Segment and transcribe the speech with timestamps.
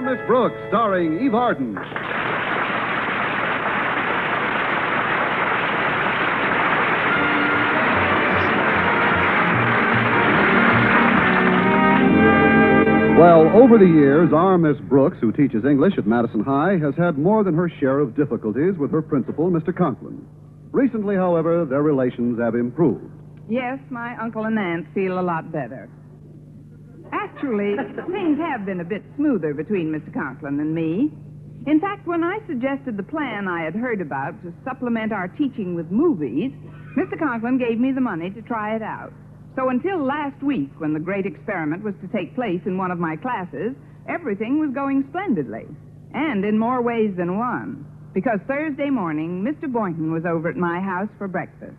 [0.00, 1.74] Miss Brooks, starring Eve Arden.
[13.18, 17.18] Well, over the years, our Miss Brooks, who teaches English at Madison High, has had
[17.18, 19.76] more than her share of difficulties with her principal, Mr.
[19.76, 20.24] Conklin.
[20.70, 23.10] Recently, however, their relations have improved.
[23.48, 25.88] Yes, my uncle and aunt feel a lot better.
[27.12, 27.76] Actually,
[28.10, 30.12] things have been a bit smoother between Mr.
[30.12, 31.10] Conklin and me.
[31.66, 35.74] In fact, when I suggested the plan I had heard about to supplement our teaching
[35.74, 36.52] with movies,
[36.96, 37.18] Mr.
[37.18, 39.12] Conklin gave me the money to try it out.
[39.56, 42.98] So until last week, when the great experiment was to take place in one of
[42.98, 43.74] my classes,
[44.08, 45.66] everything was going splendidly.
[46.14, 47.84] And in more ways than one.
[48.14, 49.70] Because Thursday morning, Mr.
[49.70, 51.76] Boynton was over at my house for breakfast.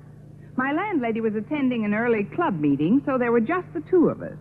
[0.55, 4.21] My landlady was attending an early club meeting, so there were just the two of
[4.21, 4.37] us.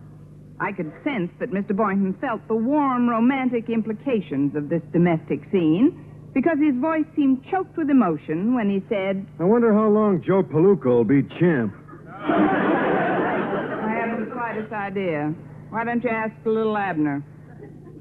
[0.59, 1.75] I could sense that Mr.
[1.75, 7.77] Boynton felt the warm, romantic implications of this domestic scene because his voice seemed choked
[7.77, 11.73] with emotion when he said, I wonder how long Joe Palooka will be champ.
[12.11, 15.33] I haven't the slightest idea.
[15.69, 17.23] Why don't you ask little Abner?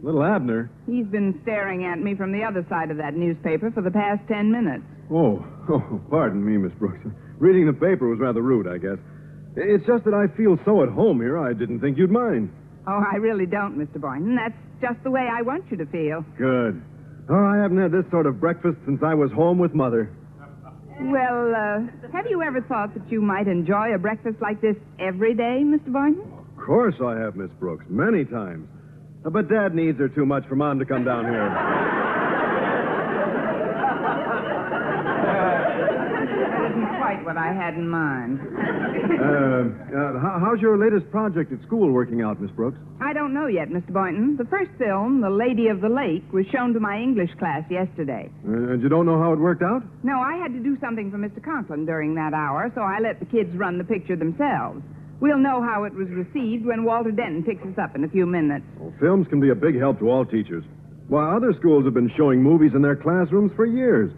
[0.03, 0.71] Little Abner?
[0.87, 4.21] He's been staring at me from the other side of that newspaper for the past
[4.29, 4.85] ten minutes.
[5.11, 7.07] Oh, oh, pardon me, Miss Brooks.
[7.39, 8.99] Reading the paper was rather rude, I guess.
[9.57, 12.51] It's just that I feel so at home here, I didn't think you'd mind.
[12.87, 14.01] Oh, I really don't, Mr.
[14.01, 14.37] Boynton.
[14.37, 16.25] That's just the way I want you to feel.
[16.39, 16.81] Good.
[17.29, 20.11] Oh, I haven't had this sort of breakfast since I was home with Mother.
[21.01, 25.35] Well, uh, have you ever thought that you might enjoy a breakfast like this every
[25.35, 25.93] day, Mr.
[25.93, 26.23] Boynton?
[26.57, 28.67] Of course I have, Miss Brooks, many times.
[29.25, 31.49] But Dad needs her too much for Mom to come down here.
[35.29, 38.41] That isn't quite what I had in mind.
[38.41, 42.79] Uh, uh, how, how's your latest project at school working out, Miss Brooks?
[43.03, 43.93] I don't know yet, Mr.
[43.93, 44.39] Boynton.
[44.39, 48.31] The first film, The Lady of the Lake, was shown to my English class yesterday.
[48.49, 49.85] Uh, and you don't know how it worked out?
[50.03, 51.45] No, I had to do something for Mr.
[51.45, 54.81] Conklin during that hour, so I let the kids run the picture themselves.
[55.21, 58.25] We'll know how it was received when Walter Denton picks us up in a few
[58.25, 58.65] minutes.
[58.79, 60.65] Well, films can be a big help to all teachers.
[61.09, 64.13] Why, other schools have been showing movies in their classrooms for years.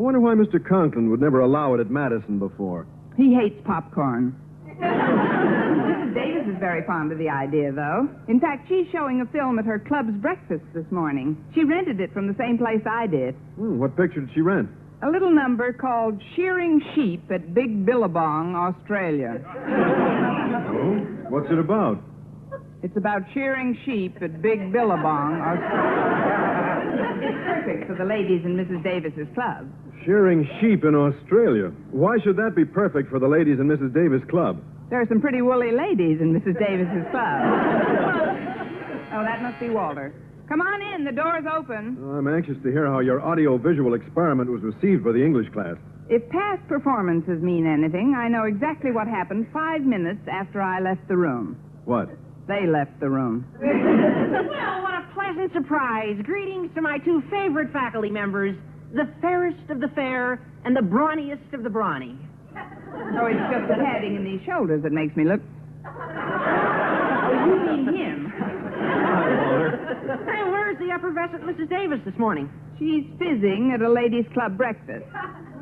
[0.00, 0.66] I wonder why Mr.
[0.66, 2.86] Conklin would never allow it at Madison before.
[3.18, 4.34] He hates popcorn.
[4.66, 6.14] Mrs.
[6.14, 8.08] Davis is very fond of the idea, though.
[8.26, 11.36] In fact, she's showing a film at her club's breakfast this morning.
[11.54, 13.34] She rented it from the same place I did.
[13.56, 14.70] Hmm, what picture did she rent?
[15.02, 19.36] A little number called Shearing Sheep at Big Billabong, Australia.
[20.50, 20.94] Oh?
[21.28, 21.98] What's it about?
[22.82, 26.29] It's about shearing sheep at Big Billabong, Australia.
[27.00, 28.82] It's perfect for the ladies in Mrs.
[28.82, 29.68] Davis's club.
[30.04, 31.72] Shearing sheep in Australia.
[31.90, 33.92] Why should that be perfect for the ladies in Mrs.
[33.92, 34.62] Davis Club?
[34.88, 36.58] There are some pretty woolly ladies in Mrs.
[36.58, 37.40] Davis's club.
[39.12, 40.14] oh, that must be Walter.
[40.48, 41.04] Come on in.
[41.04, 41.96] The door's open.
[42.16, 45.76] I'm anxious to hear how your audio-visual experiment was received by the English class.
[46.08, 51.06] If past performances mean anything, I know exactly what happened five minutes after I left
[51.06, 51.56] the room.
[51.84, 52.08] What?
[52.48, 53.46] They left the room.
[54.50, 56.16] Well, what a pleasant surprise.
[56.24, 58.56] Greetings to my two favorite faculty members,
[58.92, 62.18] the fairest of the fair and the brawniest of the brawny.
[62.52, 65.40] So oh, it's just the padding in these shoulders that makes me look.
[65.86, 68.32] Oh, you mean him?
[70.10, 71.70] Hey, where's the effervescent Mrs.
[71.70, 72.50] Davis this morning?
[72.80, 75.06] She's fizzing at a ladies' club breakfast.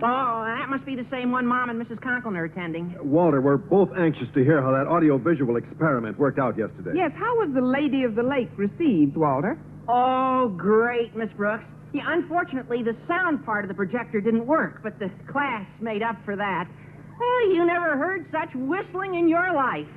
[0.03, 2.01] Oh, that must be the same one Mom and Mrs.
[2.01, 2.95] Conklin are attending.
[3.03, 6.93] Walter, we're both anxious to hear how that audio-visual experiment worked out yesterday.
[6.95, 9.59] Yes, how was the Lady of the Lake received, Walter?
[9.89, 11.65] Oh, great, Miss Brooks.
[11.93, 16.17] Yeah, unfortunately, the sound part of the projector didn't work, but the class made up
[16.25, 16.69] for that.
[17.21, 19.89] Oh, you never heard such whistling in your life.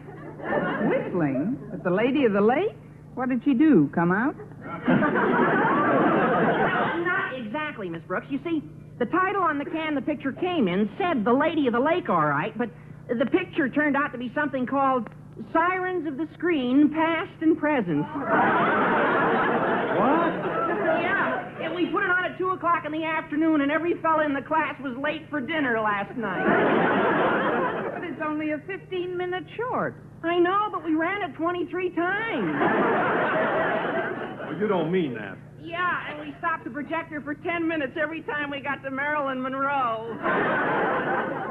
[0.89, 1.57] Whistling?
[1.73, 2.75] At the Lady of the Lake?
[3.13, 3.91] What did she do?
[3.93, 4.35] Come out?
[4.35, 4.65] no,
[7.05, 8.25] Not exactly, Miss Brooks.
[8.29, 8.63] You see,
[9.01, 12.07] the title on the can the picture came in said The Lady of the Lake,
[12.07, 12.69] all right, but
[13.09, 15.09] the picture turned out to be something called
[15.51, 18.05] Sirens of the Screen, Past and Present.
[19.97, 20.37] What?
[21.01, 24.23] Yeah, and we put it on at 2 o'clock in the afternoon, and every fella
[24.23, 26.45] in the class was late for dinner last night.
[27.97, 29.95] But it's only a 15 minute short.
[30.21, 32.53] I know, but we ran it 23 times.
[34.45, 35.39] Well, you don't mean that.
[35.63, 39.41] Yeah, and we stopped the projector for 10 minutes every time we got to Marilyn
[39.41, 40.07] Monroe.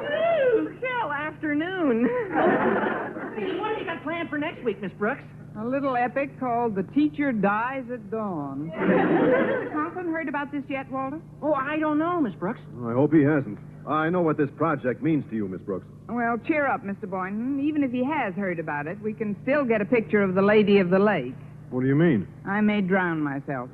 [0.00, 2.08] Woo, hell afternoon.
[3.36, 5.22] Hey, what have you got planned for next week, Miss Brooks?
[5.58, 8.70] A little epic called The Teacher Dies at Dawn.
[8.74, 9.72] Has Mr.
[9.72, 11.20] Conklin heard about this yet, Walter?
[11.42, 12.60] Oh, I don't know, Miss Brooks.
[12.80, 13.58] Oh, I hope he hasn't.
[13.86, 15.86] I know what this project means to you, Miss Brooks.
[16.08, 17.08] Well, cheer up, Mr.
[17.08, 17.60] Boynton.
[17.60, 20.42] Even if he has heard about it, we can still get a picture of the
[20.42, 21.34] Lady of the Lake.
[21.70, 22.26] What do you mean?
[22.44, 23.70] I may drown myself.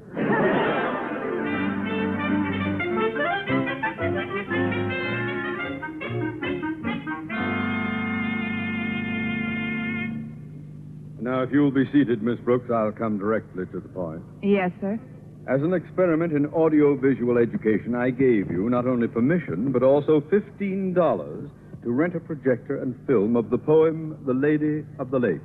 [11.21, 14.23] Now, if you'll be seated, Miss Brooks, I'll come directly to the point.
[14.43, 15.01] Yes, sir.
[15.49, 21.51] As an experiment in audiovisual education, I gave you not only permission, but also $15
[21.83, 25.41] to rent a projector and film of the poem The Lady of the Lake.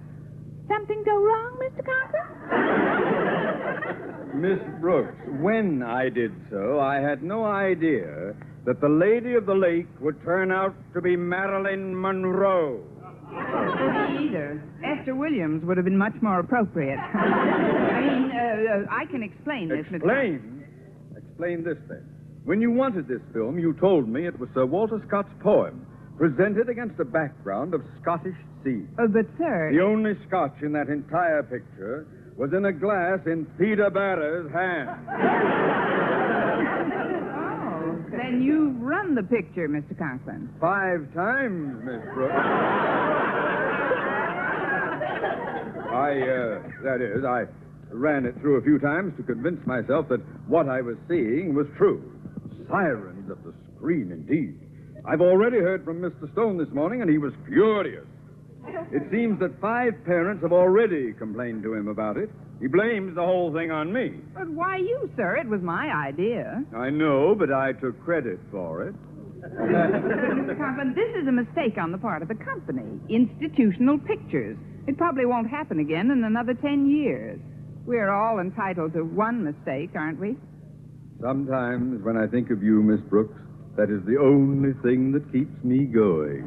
[0.72, 1.84] Something go wrong, Mr.
[1.86, 2.28] Conklin?
[4.42, 8.34] Miss Brooks, when I did so, I had no idea
[8.66, 12.82] that the Lady of the Lake would turn out to be Marilyn Monroe.
[13.30, 14.64] Either.
[14.84, 16.98] Esther Williams would have been much more appropriate.
[17.14, 19.96] I mean, uh, uh, I can explain this, Mr.
[19.96, 20.64] Explain?
[21.18, 22.08] Explain this then.
[22.44, 25.86] When you wanted this film, you told me it was Sir Walter Scott's poem,
[26.22, 28.84] presented against a background of Scottish sea.
[29.00, 29.72] Uh, but, sir.
[29.74, 32.06] The only scotch in that entire picture
[32.38, 34.90] was in a glass in Peter Barrer's hand.
[37.74, 39.98] Oh, then you've run the picture, Mr.
[39.98, 40.50] Conklin.
[40.60, 42.34] Five times, Miss Brooks.
[45.92, 47.46] I, uh, that is, I
[47.90, 51.66] ran it through a few times to convince myself that what I was seeing was
[51.78, 52.04] true.
[52.70, 54.60] Sirens of the screen, indeed.
[55.06, 56.32] I've already heard from Mr.
[56.34, 58.06] Stone this morning, and he was furious.
[58.92, 62.30] It seems that five parents have already complained to him about it.
[62.60, 64.14] He blames the whole thing on me.
[64.36, 65.38] But why you, sir?
[65.38, 66.64] It was my idea.
[66.78, 68.96] I know, but I took credit for it.
[69.42, 70.56] Mr.
[70.56, 73.00] Conklin, this is a mistake on the part of the company.
[73.10, 74.56] Institutional pictures.
[74.88, 77.40] It probably won't happen again in another ten years.
[77.88, 80.38] We're all entitled to one mistake, aren't we?
[81.20, 83.34] Sometimes when I think of you, Miss Brooks,
[83.78, 86.44] that is the only thing that keeps me going.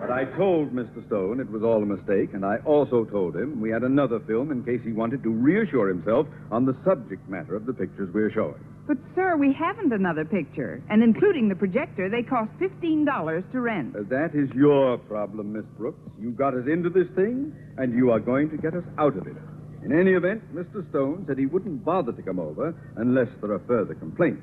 [0.00, 1.04] but I told Mr.
[1.06, 4.52] Stone it was all a mistake, and I also told him we had another film
[4.52, 8.30] in case he wanted to reassure himself on the subject matter of the pictures we're
[8.30, 8.62] showing.
[8.86, 10.82] But, sir, we haven't another picture.
[10.90, 13.96] And including the projector, they cost $15 to rent.
[13.96, 15.98] Uh, that is your problem, Miss Brooks.
[16.20, 19.26] You got us into this thing, and you are going to get us out of
[19.26, 19.36] it.
[19.84, 20.88] In any event, Mr.
[20.90, 24.42] Stone said he wouldn't bother to come over unless there are further complaints.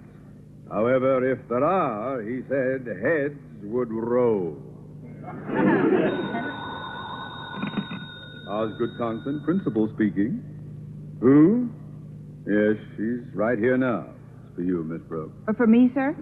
[0.72, 4.56] However, if there are, he said heads would roll.
[8.48, 10.42] Osgood Conklin, principal speaking.
[11.20, 11.70] Who?
[12.48, 14.08] Yes, she's right here now.
[14.46, 15.34] It's for you, Miss Brooks.
[15.48, 16.16] Uh, for me, sir?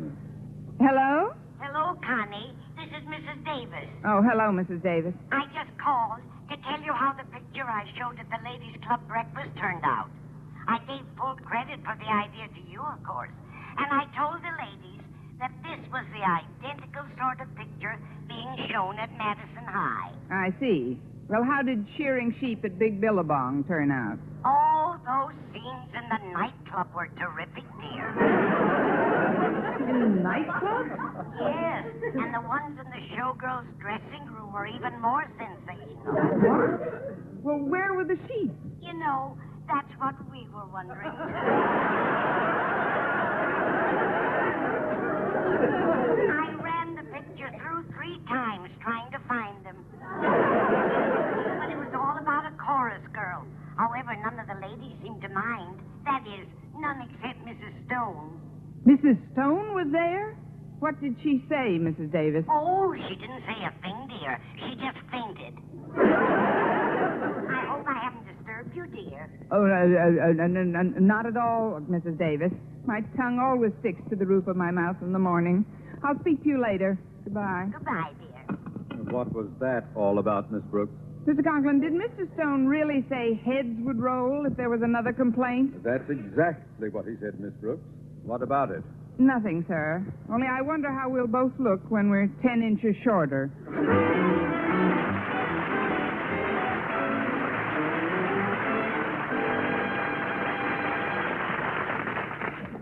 [0.80, 1.34] Hello?
[1.62, 2.54] Hello, Connie.
[2.76, 3.46] This is Mrs.
[3.46, 3.90] Davis.
[4.06, 4.82] Oh, hello, Mrs.
[4.82, 5.14] Davis.
[5.32, 9.02] I just called to tell you how the picture I showed at the ladies' club
[9.08, 10.10] breakfast turned out.
[10.68, 13.32] I gave full credit for the idea to you, of course.
[13.80, 15.04] And I told the ladies
[15.40, 17.96] that this was the identical sort of picture
[18.28, 20.12] being shown at Madison High.
[20.30, 21.00] I see.
[21.30, 24.18] Well, how did shearing sheep at Big Billabong turn out?
[24.44, 28.10] All those scenes in the nightclub were terrific, dear.
[29.88, 30.88] In the nightclub?
[31.40, 31.86] Yes,
[32.20, 36.14] and the ones in the showgirls' dressing room were even more sensational.
[36.44, 36.82] What?
[37.44, 38.52] Well, where were the sheep?
[38.82, 41.14] You know, that's what we were wondering.
[45.60, 49.76] I ran the picture through three times trying to find them.
[50.00, 53.46] But it was all about a chorus girl.
[53.78, 55.80] However, none of the ladies seemed to mind.
[56.06, 56.48] That is,
[56.78, 57.74] none except Mrs.
[57.88, 58.40] Stone.
[58.88, 59.18] Mrs.
[59.34, 60.36] Stone was there?
[60.80, 62.12] What did she say, Mrs.
[62.12, 62.46] Davis?
[62.50, 64.40] Oh, she didn't say a thing, dear.
[64.56, 65.60] She just fainted.
[66.00, 68.29] I hope I haven't
[68.76, 69.30] you, dear.
[69.52, 72.18] Oh, uh, uh, uh, n- n- n- not at all, Mrs.
[72.18, 72.52] Davis.
[72.86, 75.66] My tongue always sticks to the roof of my mouth in the morning.
[76.04, 76.98] I'll speak to you later.
[77.24, 77.68] Goodbye.
[77.74, 78.56] Goodbye, dear.
[79.12, 80.94] What was that all about, Miss Brooks?
[81.26, 81.44] Mr.
[81.44, 82.32] Conklin, did Mr.
[82.36, 85.84] Stone really say heads would roll if there was another complaint?
[85.84, 87.84] That's exactly what he said, Miss Brooks.
[88.24, 88.84] What about it?
[89.20, 90.02] Nothing, sir.
[90.32, 93.52] Only I wonder how we'll both look when we're ten inches shorter.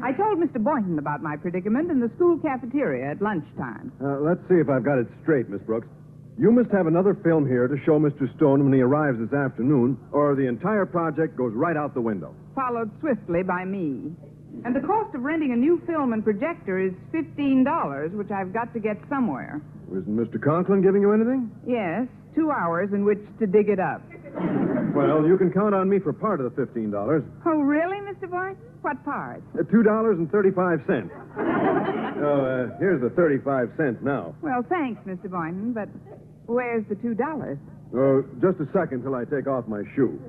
[0.08, 0.64] I told Mr.
[0.64, 3.92] Boynton about my predicament in the school cafeteria at lunchtime.
[4.00, 5.90] Uh, let's see if I've got it straight, Miss Brooks.
[6.40, 8.34] You must have another film here to show Mr.
[8.38, 12.34] Stone when he arrives this afternoon, or the entire project goes right out the window.
[12.56, 14.16] Followed swiftly by me.
[14.64, 18.72] And the cost of renting a new film and projector is $15, which I've got
[18.76, 19.60] to get somewhere.
[19.92, 20.42] Isn't Mr.
[20.42, 21.52] Conklin giving you anything?
[21.68, 24.02] Yes, two hours in which to dig it up.
[24.96, 26.96] Well, you can count on me for part of the $15.
[27.46, 28.32] Oh, really, Mr.
[28.32, 28.67] Boynton?
[28.82, 29.42] What part?
[29.58, 31.10] Uh, $2.35.
[31.38, 34.36] oh, uh, here's the 35 cents now.
[34.42, 35.30] Well, thanks, Mr.
[35.30, 35.90] Boynton, but
[36.46, 37.58] where's the $2?
[37.96, 40.20] Oh, just a second till I take off my shoe.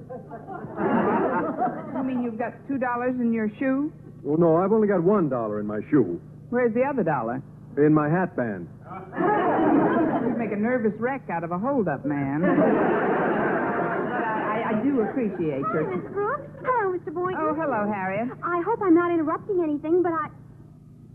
[1.97, 3.93] You mean you've got $2 in your shoe?
[4.26, 6.21] Oh, no, I've only got $1 in my shoe.
[6.50, 7.43] Where's the other dollar?
[7.76, 8.69] In my hat band.
[10.26, 12.43] You'd make a nervous wreck out of a holdup man.
[14.69, 15.97] I, I, I do appreciate Hi, your.
[15.97, 16.49] Miss Brooks.
[16.61, 17.13] Hello, Mr.
[17.15, 17.41] Boynton.
[17.41, 18.29] Oh, hello, Harriet.
[18.45, 20.29] I hope I'm not interrupting anything, but I.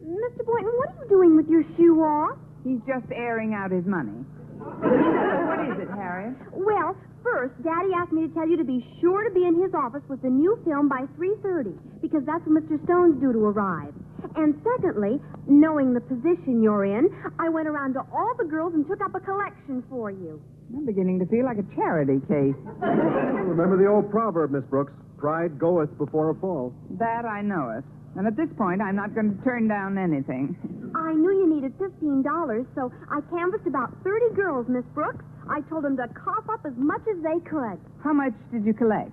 [0.01, 0.41] Mr.
[0.45, 2.37] Boynton, what are you doing with your shoe off?
[2.65, 4.25] He's just airing out his money.
[4.57, 6.35] what is it, Harriet?
[6.51, 9.71] Well, first, Daddy asked me to tell you to be sure to be in his
[9.73, 12.83] office with the new film by 3.30, because that's when Mr.
[12.83, 13.93] Stone's due to arrive.
[14.35, 18.87] And secondly, knowing the position you're in, I went around to all the girls and
[18.87, 20.41] took up a collection for you.
[20.73, 22.57] I'm beginning to feel like a charity case.
[22.81, 24.91] Remember the old proverb, Miss Brooks.
[25.17, 26.73] Pride goeth before a fall.
[26.99, 27.83] That I know it.
[28.17, 30.55] And at this point, I'm not going to turn down anything.
[30.95, 35.23] I knew you needed $15, so I canvassed about 30 girls, Miss Brooks.
[35.49, 37.77] I told them to cough up as much as they could.
[38.03, 39.11] How much did you collect?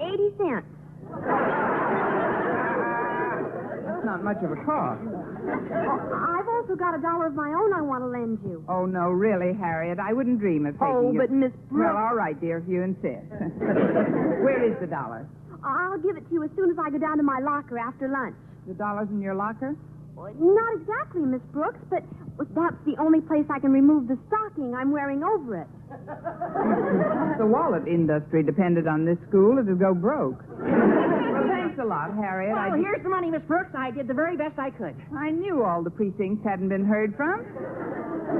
[0.00, 0.66] 80 cents.
[3.84, 5.02] That's not much of a cost.
[5.48, 8.64] I've also got a dollar of my own I want to lend you.
[8.68, 9.98] Oh, no, really, Harriet.
[9.98, 11.92] I wouldn't dream of taking Oh, you- but Miss Brooks...
[11.92, 13.26] Well, all right, dear, if you insist.
[14.46, 15.26] Where is the dollar?
[15.64, 18.08] I'll give it to you as soon as I go down to my locker after
[18.08, 18.34] lunch.
[18.66, 19.74] The dollar's in your locker?
[20.16, 22.04] Not exactly, Miss Brooks, but
[22.54, 25.66] that's the only place I can remove the stocking I'm wearing over it.
[27.38, 30.38] The wallet industry depended on this school, it'd go broke.
[31.76, 32.52] Well, thanks a lot, Harriet.
[32.52, 33.70] Well, I, here's the money, Miss Brooks.
[33.76, 34.94] I did the very best I could.
[35.16, 37.44] I knew all the precincts hadn't been heard from.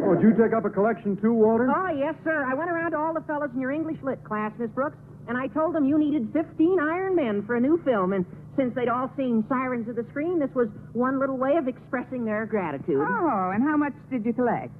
[0.05, 1.69] Oh, did you take up a collection too, Walter?
[1.69, 2.45] Oh, yes, sir.
[2.45, 4.97] I went around to all the fellows in your English lit class, Miss Brooks,
[5.29, 8.13] and I told them you needed 15 Iron Men for a new film.
[8.13, 8.25] And
[8.57, 12.25] since they'd all seen Sirens of the Screen, this was one little way of expressing
[12.25, 13.01] their gratitude.
[13.01, 14.73] Oh, and how much did you collect?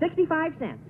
[0.00, 0.82] 65 cents.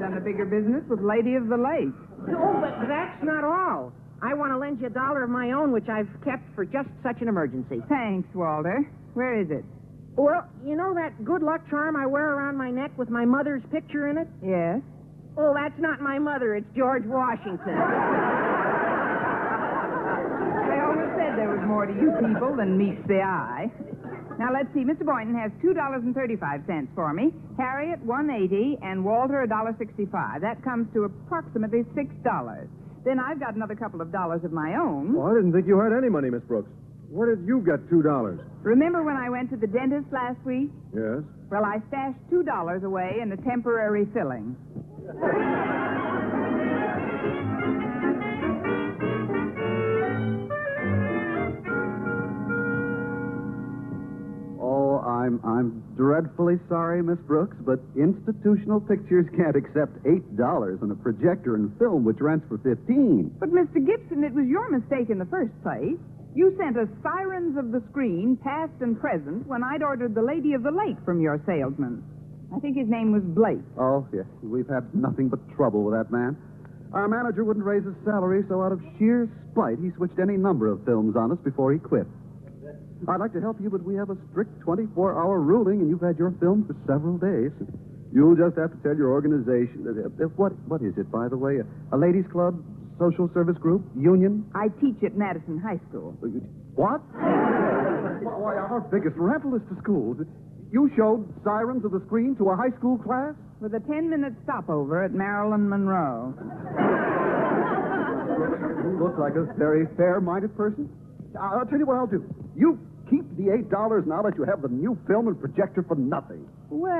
[0.00, 1.94] Done a bigger business with Lady of the Lake.
[2.36, 3.92] Oh, but that's not all.
[4.20, 6.88] I want to lend you a dollar of my own, which I've kept for just
[7.02, 7.80] such an emergency.
[7.88, 8.90] Thanks, Walter.
[9.14, 9.64] Where is it?
[10.16, 13.62] Well, you know that good luck charm I wear around my neck with my mother's
[13.70, 14.26] picture in it?
[14.42, 14.80] Yes.
[15.38, 16.56] Oh, that's not my mother.
[16.56, 17.78] It's George Washington.
[17.78, 17.84] I
[20.82, 23.70] always said there was more to you people than meets the eye.
[24.40, 24.80] Now let's see.
[24.82, 25.06] Mr.
[25.06, 27.30] Boynton has two dollars and thirty-five cents for me.
[27.56, 30.40] Harriet one eighty, and Walter a dollar sixty-five.
[30.42, 32.68] That comes to approximately six dollars.
[33.04, 35.14] Then I've got another couple of dollars of my own.
[35.16, 36.70] Oh, I didn't think you had any money, Miss Brooks.
[37.10, 38.04] Where did you get $2?
[38.62, 40.70] Remember when I went to the dentist last week?
[40.94, 41.24] Yes.
[41.50, 44.54] Well, I stashed two dollars away in a temporary filling.
[55.18, 60.94] I'm I'm dreadfully sorry, Miss Brooks, but institutional pictures can't accept eight dollars on a
[60.94, 63.34] projector and film which rents for fifteen.
[63.40, 63.84] But, Mr.
[63.84, 65.98] Gibson, it was your mistake in the first place.
[66.36, 70.52] You sent us Sirens of the Screen, past and present, when I'd ordered The Lady
[70.52, 72.04] of the Lake from your salesman.
[72.54, 73.64] I think his name was Blake.
[73.76, 76.36] Oh, yes, we've had nothing but trouble with that man.
[76.92, 80.70] Our manager wouldn't raise his salary, so out of sheer spite, he switched any number
[80.70, 82.06] of films on us before he quit.
[83.06, 86.18] I'd like to help you, but we have a strict 24-hour ruling, and you've had
[86.18, 87.52] your film for several days.
[88.12, 89.86] You'll just have to tell your organization.
[89.86, 91.58] uh, uh, What What is it, by the way?
[91.60, 92.58] A, a ladies' club,
[92.98, 94.44] social service group, union?
[94.54, 96.16] I teach at Madison High School.
[96.74, 97.00] What?
[97.14, 100.18] Why, our biggest rental is to schools.
[100.72, 103.34] You showed Sirens of the Screen to a high school class?
[103.60, 106.34] With a 10-minute stopover at Marilyn Monroe.
[108.84, 110.88] You look like a very fair-minded person.
[111.40, 112.24] I'll tell you what I'll do.
[112.56, 112.87] You keep
[113.38, 116.46] $68 now that you have the new film and projector for nothing.
[116.70, 116.90] Well,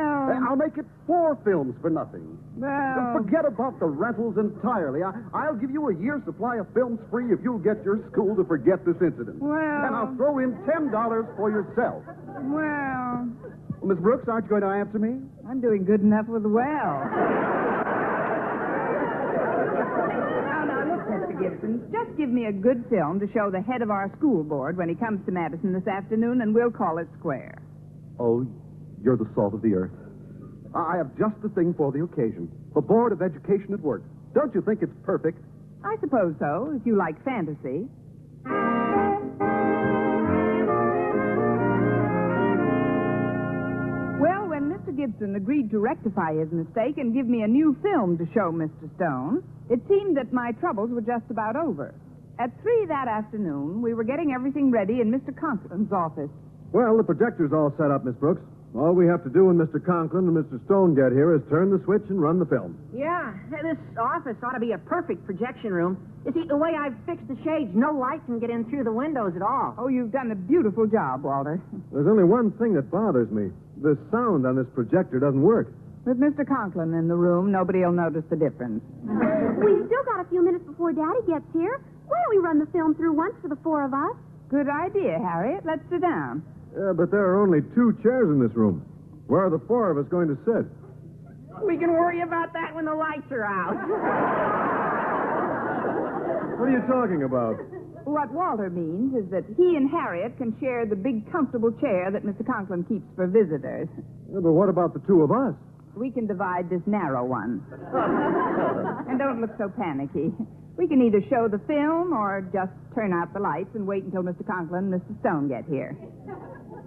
[0.48, 2.38] I'll make it four films for nothing.
[2.56, 3.12] well.
[3.16, 5.02] Forget about the rentals entirely.
[5.02, 8.36] I, I'll give you a year's supply of films free if you'll get your school
[8.36, 9.40] to forget this incident.
[9.42, 12.02] Well- And I'll throw in $10 for yourself.
[12.06, 13.28] Well,
[13.80, 15.20] Well, Miss Brooks, aren't you going to answer me?
[15.48, 17.08] I'm doing good enough with well.
[19.28, 21.27] now, now, look, Mr.
[21.40, 24.76] Gibson, just give me a good film to show the head of our school board
[24.76, 27.62] when he comes to Madison this afternoon, and we'll call it square.
[28.18, 28.46] Oh,
[29.02, 29.92] you're the salt of the earth.
[30.74, 32.50] I I have just the thing for the occasion.
[32.74, 34.02] The Board of Education at work.
[34.34, 35.38] Don't you think it's perfect?
[35.84, 37.88] I suppose so, if you like fantasy.
[44.18, 44.94] Well, when Mr.
[44.96, 48.90] Gibson agreed to rectify his mistake and give me a new film to show Mr.
[48.96, 51.94] Stone, it seemed that my troubles were just about over.
[52.38, 55.34] At three that afternoon, we were getting everything ready in Mr.
[55.34, 56.30] Conklin's office.
[56.72, 58.42] Well, the projector's all set up, Miss Brooks.
[58.76, 59.82] All we have to do when Mr.
[59.82, 60.62] Conklin and Mr.
[60.66, 62.76] Stone get here is turn the switch and run the film.
[62.92, 65.96] Yeah, this office ought to be a perfect projection room.
[66.26, 68.92] You see, the way I've fixed the shades, no light can get in through the
[68.92, 69.74] windows at all.
[69.78, 71.62] Oh, you've done a beautiful job, Walter.
[71.90, 73.50] There's only one thing that bothers me.
[73.80, 75.72] The sound on this projector doesn't work.
[76.08, 76.40] With Mr.
[76.48, 78.80] Conklin in the room, nobody'll notice the difference.
[79.04, 81.84] We've still got a few minutes before Daddy gets here.
[82.08, 84.16] Why don't we run the film through once for the four of us?
[84.48, 85.68] Good idea, Harriet.
[85.68, 86.40] Let's sit down.
[86.72, 88.80] Yeah, but there are only two chairs in this room.
[89.28, 90.64] Where are the four of us going to sit?
[91.60, 93.76] We can worry about that when the lights are out.
[96.56, 97.60] What are you talking about?
[98.08, 102.24] What Walter means is that he and Harriet can share the big, comfortable chair that
[102.24, 102.40] Mr.
[102.48, 103.92] Conklin keeps for visitors.
[104.32, 105.52] Yeah, but what about the two of us?
[105.98, 107.60] We can divide this narrow one.
[109.08, 110.30] and don't look so panicky.
[110.76, 114.22] We can either show the film or just turn out the lights and wait until
[114.22, 114.46] Mr.
[114.46, 115.18] Conklin and Mr.
[115.20, 115.96] Stone get here.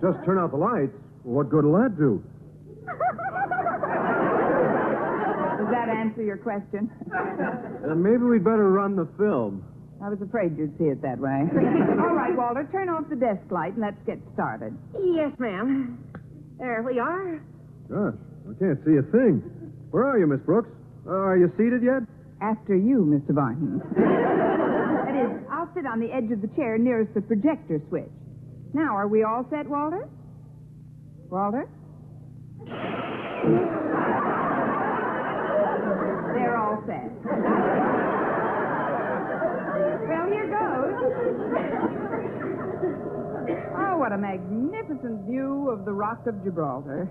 [0.01, 0.95] Just turn out the lights.
[1.23, 2.23] What good will that do?
[5.59, 6.89] Does that answer your question?
[7.13, 9.63] Uh, maybe we'd better run the film.
[10.01, 11.29] I was afraid you'd see it that way.
[11.99, 14.75] All right, Walter, turn off the desk light and let's get started.
[14.97, 15.99] yes, ma'am.
[16.57, 17.41] There we are.
[17.89, 18.15] Gosh,
[18.49, 19.41] I can't see a thing.
[19.91, 20.69] Where are you, Miss Brooks?
[21.05, 22.03] Uh, are you seated yet?
[22.41, 23.35] After you, Mr.
[23.35, 23.79] Boynton.
[23.95, 28.09] that is, I'll sit on the edge of the chair nearest the projector switch.
[28.73, 30.07] Now, are we all set, Walter?
[31.29, 31.67] Walter?
[36.33, 37.11] They're all set.
[40.07, 40.93] well, here goes.
[43.77, 47.09] Oh, what a magnificent view of the Rock of Gibraltar.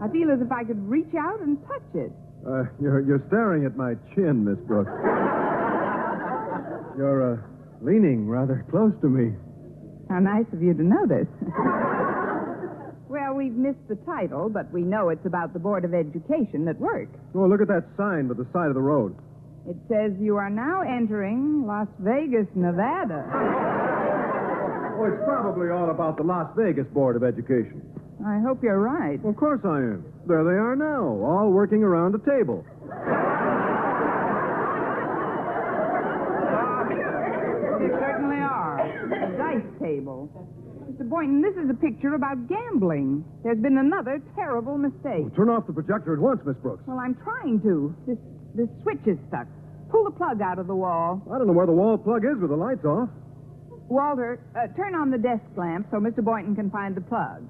[0.00, 2.12] I feel as if I could reach out and touch it.
[2.46, 4.90] Uh, you're, you're staring at my chin, Miss Brooks.
[6.96, 7.36] You're uh,
[7.82, 9.34] leaning rather close to me.
[10.08, 11.28] How nice of you to notice.
[13.08, 16.80] well, we've missed the title, but we know it's about the Board of Education at
[16.80, 17.08] work.
[17.34, 19.14] Oh, look at that sign by the side of the road.
[19.68, 23.26] It says you are now entering Las Vegas, Nevada.
[24.96, 27.82] Oh, it's probably all about the Las Vegas Board of Education.
[28.24, 29.20] I hope you're right.
[29.22, 30.04] Well, of course I am.
[30.26, 32.64] There they are now, all working around a table.
[37.76, 38.80] They certainly are.
[38.80, 40.30] A dice table.
[40.90, 41.08] Mr.
[41.08, 43.24] Boynton, this is a picture about gambling.
[43.44, 45.34] There's been another terrible mistake.
[45.36, 46.82] Turn off the projector at once, Miss Brooks.
[46.86, 47.94] Well, I'm trying to.
[48.06, 48.18] This
[48.54, 49.46] this switch is stuck.
[49.90, 51.20] Pull the plug out of the wall.
[51.30, 53.10] I don't know where the wall plug is with the lights off.
[53.88, 56.24] Walter, uh, turn on the desk lamp so Mr.
[56.24, 57.44] Boynton can find the plug.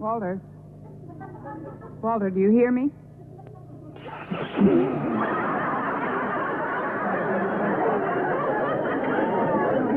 [0.00, 0.40] Walter.
[2.02, 2.88] Walter, do you hear me?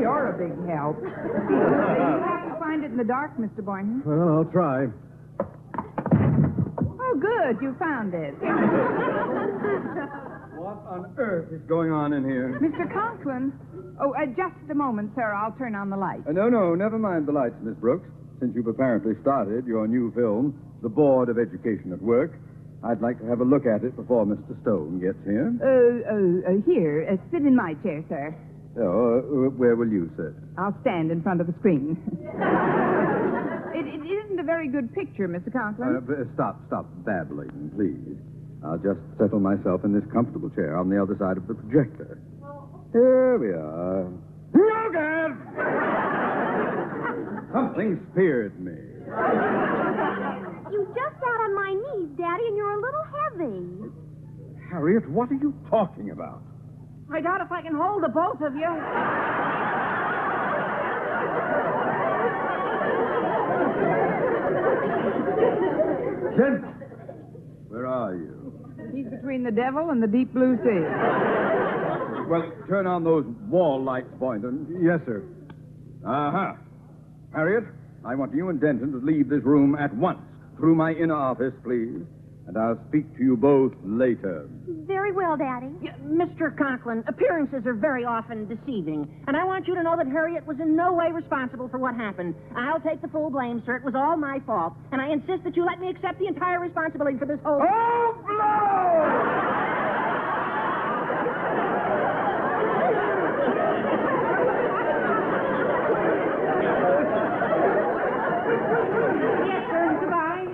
[0.00, 0.96] You're a big help.
[1.00, 3.64] you have to find it in the dark, Mr.
[3.64, 4.02] Boynton.
[4.04, 4.86] Well, I'll try.
[7.00, 7.62] Oh, good.
[7.62, 8.34] You found it.
[10.54, 12.58] What on earth is going on in here?
[12.60, 12.90] Mr.
[12.92, 13.52] Conklin.
[14.00, 15.32] Oh, uh, just a moment, sir.
[15.32, 16.26] I'll turn on the light.
[16.28, 18.08] Uh, no, no, never mind the lights, Miss Brooks.
[18.40, 22.32] Since you've apparently started your new film, The Board of Education at Work,
[22.82, 24.60] I'd like to have a look at it before Mr.
[24.62, 25.48] Stone gets here.
[25.56, 27.08] Uh, uh, uh here.
[27.08, 28.36] Uh, sit in my chair, sir.
[28.76, 30.34] Oh, uh, where will you sit?
[30.58, 31.96] I'll stand in front of the screen.
[33.72, 35.52] it, it isn't a very good picture, Mr.
[35.52, 35.96] Conklin.
[35.96, 38.18] Uh, b- stop, stop babbling, please.
[38.66, 42.18] I'll just settle myself in this comfortable chair on the other side of the projector.
[42.92, 44.12] Here we are.
[44.54, 45.38] Logan!
[47.52, 48.72] Something speared me.
[50.70, 53.90] You just sat on my knees, Daddy, and you're a little heavy.
[54.70, 56.42] Harriet, what are you talking about?
[57.12, 58.70] I doubt if I can hold the both of you.
[66.36, 66.64] Gent,
[67.68, 68.52] where are you?
[68.92, 71.83] He's between the devil and the deep blue sea.
[72.28, 74.80] Well, turn on those wall lights, Boynton.
[74.82, 75.22] Yes, sir.
[76.06, 76.54] Uh-huh.
[77.34, 77.64] Harriet,
[78.04, 80.20] I want you and Denton to leave this room at once.
[80.56, 82.02] Through my inner office, please.
[82.46, 84.46] And I'll speak to you both later.
[84.68, 85.70] Very well, Daddy.
[85.82, 86.54] Yeah, Mr.
[86.56, 89.08] Conklin, appearances are very often deceiving.
[89.26, 91.94] And I want you to know that Harriet was in no way responsible for what
[91.96, 92.34] happened.
[92.54, 93.76] I'll take the full blame, sir.
[93.76, 94.74] It was all my fault.
[94.92, 97.62] And I insist that you let me accept the entire responsibility for this whole.
[97.62, 99.60] Oh, blow!
[108.34, 109.98] Yes, sir.
[110.00, 110.46] Goodbye.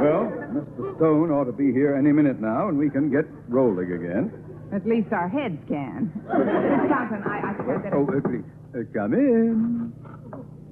[0.00, 0.24] Well,
[0.54, 0.89] Mr.
[1.00, 4.28] Stone ought to be here any minute now, and we can get rolling again.
[4.68, 6.12] At least our heads can.
[6.28, 7.96] Miss Conklin, I, I suppose that...
[7.96, 8.44] Oh, uh, please,
[8.76, 9.96] uh, come in.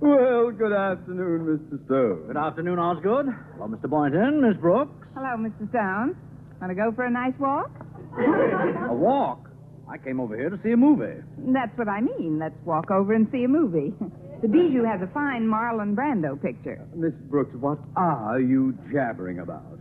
[0.04, 1.82] Well, good afternoon, Mr.
[1.86, 2.26] Stone.
[2.26, 3.32] Good afternoon, Osgood.
[3.56, 3.88] Hello, Mr.
[3.88, 4.92] Boynton, Miss Brooks.
[5.16, 5.64] Hello, Mr.
[5.72, 6.14] Stone.
[6.60, 7.72] Want to go for a nice walk?
[8.20, 9.48] A walk.
[9.88, 11.24] I came over here to see a movie.
[11.38, 12.38] That's what I mean.
[12.38, 13.94] Let's walk over and see a movie.
[14.42, 16.86] The Bijou has a fine Marlon Brando picture.
[16.94, 19.77] Miss Brooks, what are you jabbering about?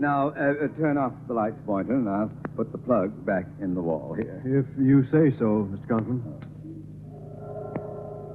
[0.00, 3.74] Now, uh, uh, turn off the lights, Boynton, and I'll put the plug back in
[3.74, 4.40] the wall here.
[4.46, 5.86] If you say so, Mr.
[5.88, 6.24] Conklin.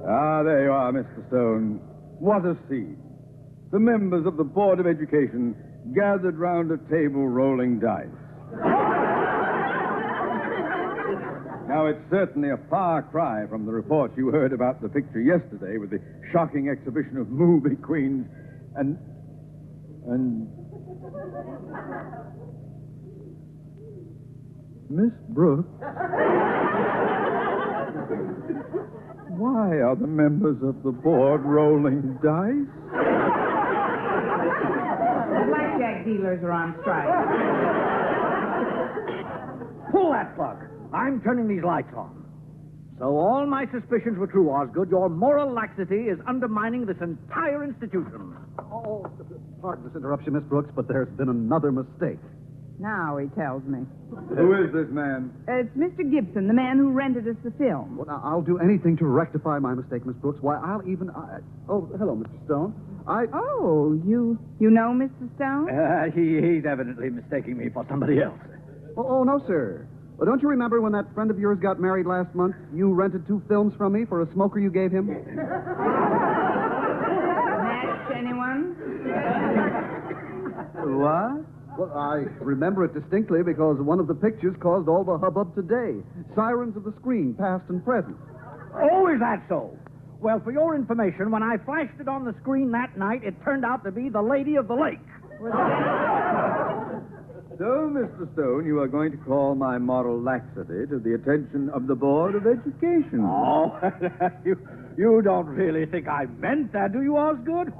[0.08, 1.26] Ah, there you are, Mr.
[1.26, 1.80] Stone.
[2.20, 2.96] What a scene.
[3.72, 5.56] The members of the Board of Education
[5.92, 8.06] gathered round a table rolling dice.
[11.66, 15.78] now, it's certainly a far cry from the reports you heard about the picture yesterday
[15.78, 15.98] with the
[16.32, 18.24] shocking exhibition of movie queens
[18.76, 18.96] and.
[20.06, 20.65] and.
[24.88, 25.68] Miss Brooks?
[29.36, 32.70] Why are the members of the board rolling dice?
[35.32, 37.08] The blackjack dealers are on strike.
[39.90, 40.58] Pull that plug.
[40.94, 42.25] I'm turning these lights on.
[42.98, 44.88] So all my suspicions were true, Osgood.
[44.90, 48.34] Your moral laxity is undermining this entire institution.
[48.58, 49.06] Oh,
[49.60, 52.18] pardon this interruption, Miss Brooks, but there's been another mistake.
[52.78, 53.84] Now he tells me.
[54.36, 55.32] Who is this man?
[55.48, 56.10] Uh, it's Mr.
[56.10, 57.96] Gibson, the man who rented us the film.
[57.96, 60.38] Well, now, I'll do anything to rectify my mistake, Miss Brooks.
[60.40, 61.08] Why, I'll even.
[61.10, 61.38] I...
[61.68, 62.44] Oh, hello, Mr.
[62.44, 62.74] Stone.
[63.08, 63.24] I.
[63.32, 65.34] Oh, you you know Mr.
[65.36, 65.70] Stone?
[65.72, 68.38] Uh, he, he's evidently mistaking me for somebody else.
[68.96, 69.86] Oh, oh, no, sir.
[70.16, 72.56] Well, don't you remember when that friend of yours got married last month?
[72.74, 75.08] You rented two films from me for a smoker you gave him?
[75.08, 75.20] Match
[78.16, 78.72] anyone?
[80.74, 81.44] What?
[81.78, 86.00] Well, I remember it distinctly because one of the pictures caused all the hubbub today.
[86.34, 88.16] Sirens of the screen, past and present.
[88.74, 89.76] Oh, is that so?
[90.20, 93.66] Well, for your information, when I flashed it on the screen that night, it turned
[93.66, 94.98] out to be the Lady of the Lake.
[97.58, 98.30] So, Mr.
[98.34, 102.34] Stone, you are going to call my moral laxity to the attention of the Board
[102.34, 103.24] of Education.
[103.24, 103.72] Oh,
[104.44, 104.56] you,
[104.98, 107.72] you don't really think I meant that, do you, Osgood?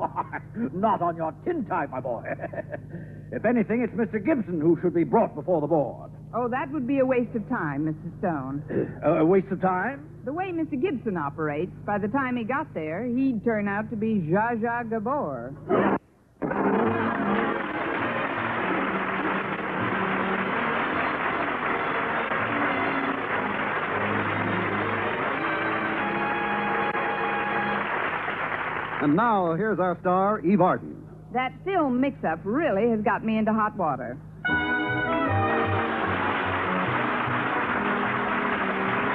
[0.72, 2.24] Not on your tin type, my boy.
[3.32, 4.24] if anything, it's Mr.
[4.24, 6.10] Gibson who should be brought before the board.
[6.34, 8.18] Oh, that would be a waste of time, Mr.
[8.20, 9.00] Stone.
[9.04, 10.08] a waste of time?
[10.24, 10.80] The way Mr.
[10.80, 14.88] Gibson operates, by the time he got there, he'd turn out to be Zsa Zsa
[14.88, 16.00] Gabor.
[29.06, 31.06] And now, here's our star, Eve Arden.
[31.32, 34.18] That film mix-up really has got me into hot water.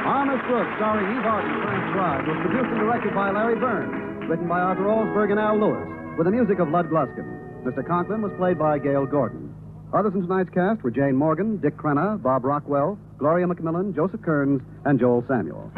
[0.08, 4.30] Our Miss Brooks, starring Eve Arden, Frank Bride, was produced and directed by Larry Berns,
[4.30, 7.28] written by Arthur Alsberg and Al Lewis, with the music of Lud Gluskin.
[7.68, 7.86] Mr.
[7.86, 9.54] Conklin was played by Gale Gordon.
[9.92, 14.62] Others in tonight's cast were Jane Morgan, Dick Crenna, Bob Rockwell, Gloria McMillan, Joseph Kearns,
[14.86, 15.70] and Joel Samuel.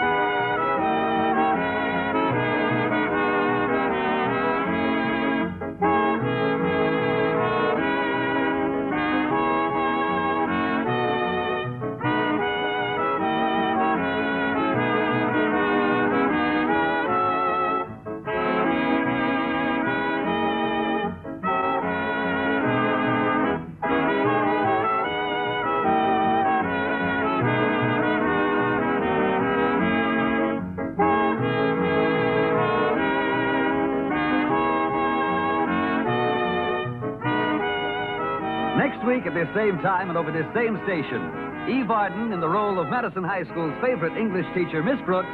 [38.84, 41.24] Next week at this same time and over this same station,
[41.72, 45.32] Eve Arden in the role of Madison High School's favorite English teacher, Miss Brooks,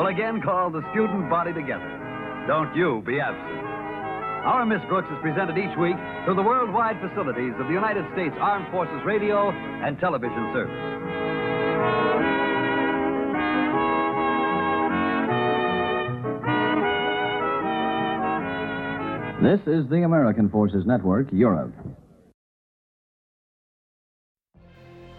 [0.00, 1.84] will again call the student body together.
[2.48, 3.60] Don't you be absent.
[4.48, 8.34] Our Miss Brooks is presented each week through the worldwide facilities of the United States
[8.40, 10.80] Armed Forces Radio and Television Service.
[19.44, 21.74] This is the American Forces Network, Europe.